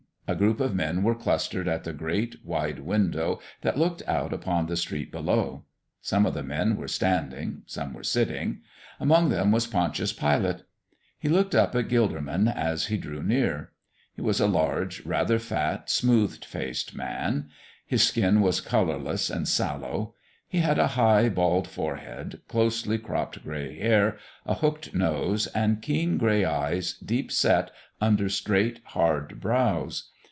A 0.27 0.35
group 0.35 0.61
of 0.61 0.73
men 0.73 1.03
were 1.03 1.13
clustered 1.13 1.67
at 1.67 1.83
the 1.83 1.91
great, 1.91 2.37
wide 2.45 2.79
window 2.79 3.41
that 3.63 3.77
looked 3.77 4.01
out 4.07 4.31
upon 4.31 4.65
the 4.67 4.77
street 4.77 5.11
below. 5.11 5.65
Some 6.01 6.25
of 6.25 6.33
the 6.33 6.41
men 6.41 6.77
were 6.77 6.87
standing, 6.87 7.63
some 7.65 7.93
were 7.93 8.01
sitting. 8.05 8.61
Among 8.97 9.27
them 9.27 9.51
was 9.51 9.67
Pontius 9.67 10.13
Pilate. 10.13 10.63
He 11.19 11.27
looked 11.27 11.53
up 11.53 11.75
at 11.75 11.89
Gilderman 11.89 12.47
as 12.47 12.85
he 12.85 12.95
drew 12.95 13.21
near. 13.21 13.73
He 14.15 14.21
was 14.21 14.39
a 14.39 14.47
large, 14.47 15.05
rather 15.05 15.37
fat, 15.37 15.89
smooth 15.89 16.41
faced 16.45 16.95
man. 16.95 17.49
His 17.85 18.03
skin 18.07 18.39
was 18.39 18.61
colorless 18.61 19.29
and 19.29 19.45
sallow. 19.49 20.15
He 20.47 20.59
had 20.59 20.79
a 20.79 20.87
high, 20.95 21.27
bald 21.27 21.67
forehead, 21.67 22.39
closely 22.47 22.97
cropped 22.97 23.43
gray 23.43 23.77
hair, 23.77 24.17
a 24.45 24.53
hooked 24.53 24.95
nose, 24.95 25.47
and 25.47 25.81
keen, 25.81 26.17
gray 26.17 26.45
eyes 26.45 26.93
deep 26.99 27.33
set 27.33 27.71
under 27.99 28.29
straight, 28.29 28.79
hard 28.85 29.41
brows. 29.41 30.07